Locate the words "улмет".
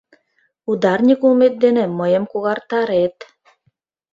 1.25-1.55